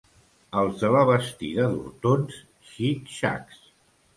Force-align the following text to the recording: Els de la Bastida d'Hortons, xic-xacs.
Els 0.61 0.79
de 0.83 0.89
la 0.95 1.03
Bastida 1.09 1.67
d'Hortons, 1.75 2.41
xic-xacs. 2.73 3.63